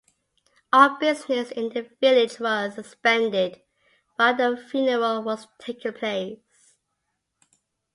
All 0.73 0.97
business 0.97 1.51
in 1.51 1.69
the 1.69 1.87
village 2.01 2.39
was 2.39 2.73
suspended 2.73 3.61
while 4.15 4.35
the 4.35 4.57
funeral 4.57 5.21
was 5.21 5.47
taking 5.59 5.93
place. 5.93 6.73